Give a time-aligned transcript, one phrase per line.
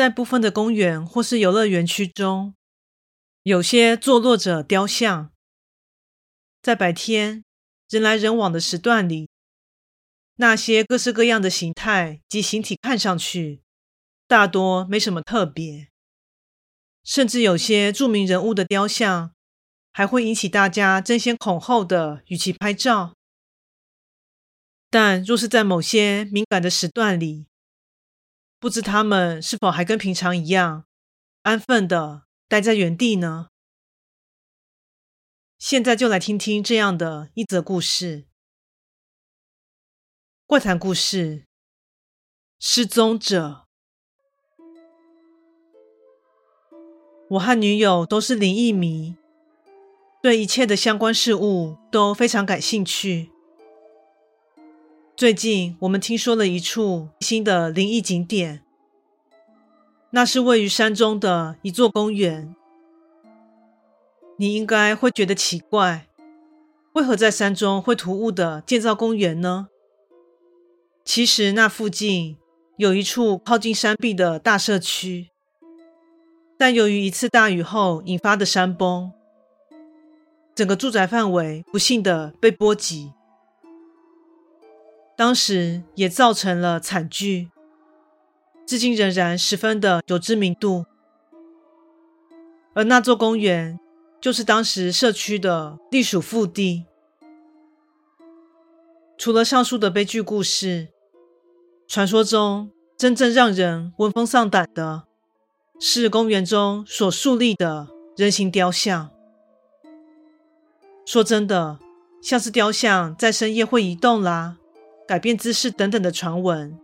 [0.00, 2.54] 在部分的公园或是游乐园区中，
[3.42, 5.30] 有些坐落着雕像。
[6.62, 7.44] 在白天
[7.90, 9.28] 人来人往的时段里，
[10.36, 13.60] 那些各式各样的形态及形体看上去
[14.26, 15.90] 大多没什么特别，
[17.04, 19.34] 甚至有些著名人物的雕像
[19.92, 23.14] 还会引起大家争先恐后的与其拍照。
[24.88, 27.48] 但若是在某些敏感的时段里，
[28.60, 30.84] 不知他们是否还跟平常一样
[31.42, 33.48] 安分的待在原地呢？
[35.58, 38.26] 现在就来听听这样的一则故事：
[40.46, 41.46] 怪谈故事，
[42.58, 43.66] 失踪者。
[47.30, 49.16] 我和女友都是灵异迷，
[50.20, 53.30] 对一切的相关事物都非常感兴趣。
[55.20, 58.62] 最近，我们听说了一处新的灵异景点，
[60.12, 62.56] 那是位于山中的一座公园。
[64.38, 66.06] 你应该会觉得奇怪，
[66.94, 69.68] 为何在山中会突兀地建造公园呢？
[71.04, 72.38] 其实，那附近
[72.78, 75.28] 有一处靠近山壁的大社区，
[76.56, 79.12] 但由于一次大雨后引发的山崩，
[80.54, 83.12] 整个住宅范围不幸地被波及。
[85.20, 87.50] 当时也造成了惨剧，
[88.64, 90.86] 至今仍然十分的有知名度。
[92.72, 93.78] 而那座公园
[94.18, 96.86] 就是当时社区的隶属腹地。
[99.18, 100.88] 除了上述的悲剧故事，
[101.86, 105.02] 传说中真正让人闻风丧胆的
[105.78, 109.10] 是公园中所树立的人形雕像。
[111.04, 111.78] 说真的，
[112.22, 114.56] 像是雕像在深夜会移动啦。
[115.10, 116.78] 改变姿势等等的传闻，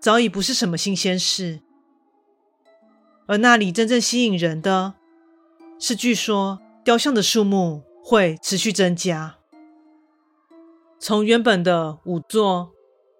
[0.00, 1.60] 早已不是什么新鲜事。
[3.26, 4.94] 而那里真正吸引人的，
[5.78, 9.36] 是据说雕像的数目会持续增加，
[10.98, 12.70] 从原本的五座，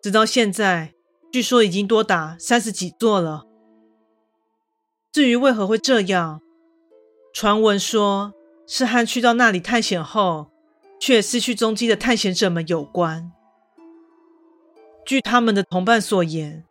[0.03, 0.95] 直到现在，
[1.31, 3.45] 据说已经多达三十几座了。
[5.13, 6.41] 至于为何会这样，
[7.35, 8.33] 传闻说
[8.67, 10.51] 是和去到那里探险后
[10.99, 13.31] 却失去踪迹的探险者们有关。
[15.09, 16.67] 据他们的同伴所言，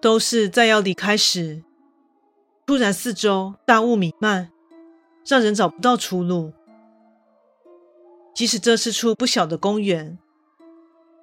[0.00, 1.64] 都是在要离开时，
[2.64, 4.52] 突然四周大雾弥漫，
[5.26, 6.52] 让人找不到出路。
[8.32, 10.16] 即使这是处不小的公园，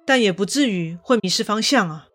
[0.04, 2.08] 但也不至于会迷失方向啊！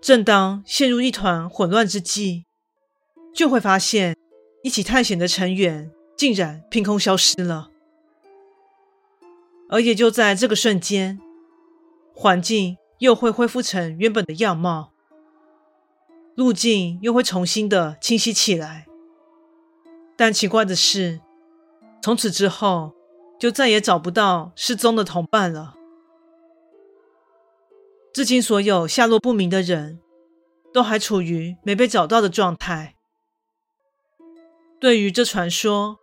[0.00, 2.44] 正当陷入一团混乱之际，
[3.34, 4.16] 就会发现
[4.62, 7.70] 一起探险的成员竟然凭空消失了，
[9.68, 11.20] 而也就在这个瞬间。
[12.14, 14.92] 环境又会恢复成原本的样貌，
[16.34, 18.86] 路径又会重新的清晰起来。
[20.16, 21.20] 但奇怪的是，
[22.02, 22.92] 从此之后
[23.38, 25.74] 就再也找不到失踪的同伴了。
[28.12, 29.98] 至今，所有下落不明的人
[30.72, 32.96] 都还处于没被找到的状态。
[34.78, 35.98] 对于这传说，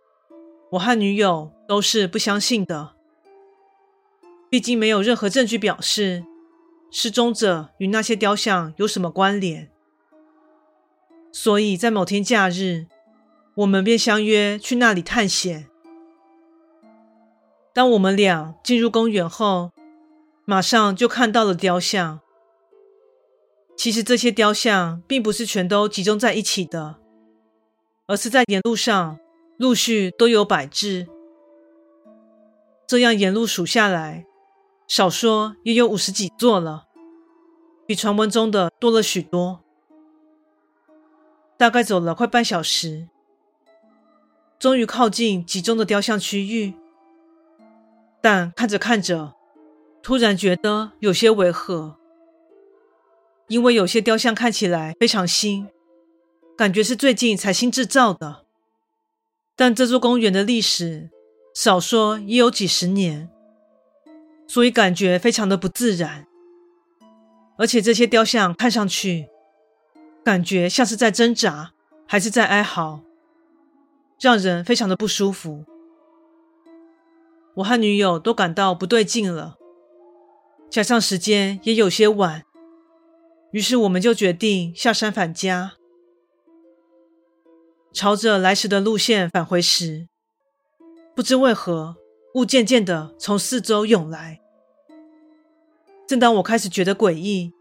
[0.72, 2.96] 我和女友都是不相信的。
[4.50, 6.24] 毕竟没有任何证据表示
[6.90, 9.70] 失踪者与那些雕像有什么关联，
[11.30, 12.86] 所以在某天假日，
[13.54, 15.68] 我们便相约去那里探险。
[17.72, 19.70] 当我们俩进入公园后，
[20.44, 22.18] 马上就看到了雕像。
[23.76, 26.96] 其实这些雕像并不是全都集中在一起的，
[28.06, 29.20] 而是在沿路上
[29.56, 31.06] 陆续都有摆置。
[32.88, 34.26] 这样沿路数下来，
[34.90, 36.88] 少说也有五十几座了，
[37.86, 39.60] 比传闻中的多了许多。
[41.56, 43.08] 大概走了快半小时，
[44.58, 46.74] 终于靠近集中的雕像区域。
[48.20, 49.36] 但看着看着，
[50.02, 51.96] 突然觉得有些违和，
[53.46, 55.68] 因为有些雕像看起来非常新，
[56.56, 58.44] 感觉是最近才新制造的。
[59.54, 61.10] 但这座公园的历史，
[61.54, 63.30] 少说也有几十年。
[64.50, 66.26] 所以感觉非常的不自然，
[67.56, 69.28] 而且这些雕像看上去
[70.24, 71.70] 感觉像是在挣扎，
[72.04, 73.02] 还是在哀嚎，
[74.18, 75.64] 让人非常的不舒服。
[77.54, 79.56] 我和女友都感到不对劲了，
[80.68, 82.42] 加上时间也有些晚，
[83.52, 85.74] 于是我们就决定下山返家。
[87.92, 90.08] 朝着来时的路线返回时，
[91.14, 91.94] 不知为何，
[92.34, 94.39] 雾渐渐的从四周涌来。
[96.10, 97.52] 正当我开始觉得诡异，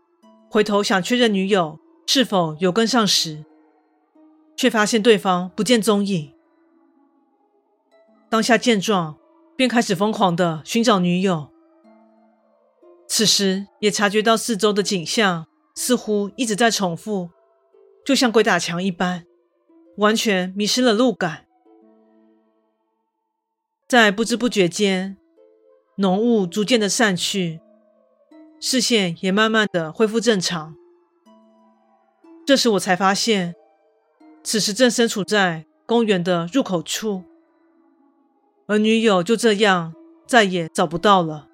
[0.49, 3.45] 回头想确认女友是否有跟上时，
[4.57, 6.33] 却发现对方不见踪影。
[8.27, 9.19] 当下见状，
[9.55, 11.51] 便开始疯狂的寻找女友。
[13.07, 15.45] 此时也察觉到四周的景象
[15.75, 17.29] 似乎一直在重复，
[18.03, 19.27] 就像鬼打墙一般，
[19.97, 21.45] 完全迷失了路感。
[23.87, 25.17] 在不知不觉间，
[25.97, 27.59] 浓雾逐渐的散去，
[28.59, 30.75] 视线也慢慢的恢复正常。
[32.45, 33.55] 这时我才发现，
[34.43, 37.23] 此时正身处在公园的入口处。
[38.67, 39.93] 而女友就这样
[40.27, 41.47] 再也找不到了。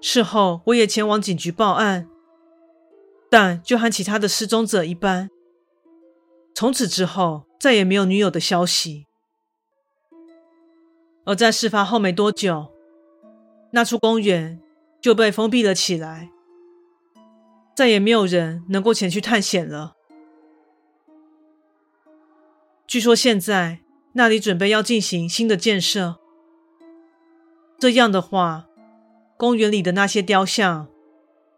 [0.00, 2.08] 事后，我也前往警局报案，
[3.30, 5.30] 但就和其他的失踪者一般，
[6.54, 9.06] 从此之后再也没有女友的消息。
[11.24, 12.71] 而在事发后没多久，
[13.74, 14.60] 那处公园
[15.00, 16.30] 就被封闭了起来，
[17.74, 19.96] 再也没有人能够前去探险了。
[22.86, 23.80] 据说现在
[24.12, 26.18] 那里准备要进行新的建设，
[27.78, 28.66] 这样的话，
[29.38, 30.88] 公园里的那些雕像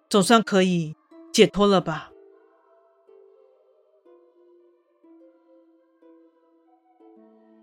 [0.09, 0.95] 总算可以
[1.33, 2.13] 解脱了吧？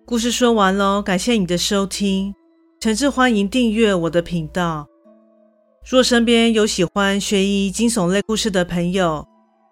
[0.05, 2.35] 故事说完喽，感谢你的收听，
[2.81, 4.87] 诚挚欢迎订阅我的频道。
[5.87, 9.23] 若身边有喜欢悬疑惊悚类故事的朋友，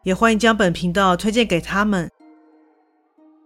[0.04, 2.08] 也欢迎将本频道推荐给他们。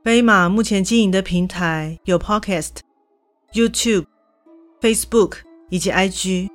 [0.04, 2.71] 飞马目前经营的平台有 Podcast、
[3.54, 4.07] YouTube、
[4.81, 5.38] Facebook
[5.69, 6.50] 以及 IG，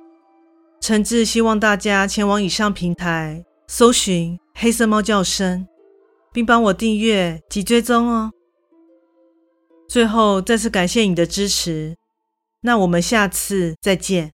[0.79, 5.67] 诚挚希望大家前往以上平台搜寻“黑色猫叫声”，
[6.31, 8.31] 并帮我订阅及追踪哦。
[9.87, 11.97] 最后再次感谢你的支持，
[12.61, 14.31] 那我们下次再见。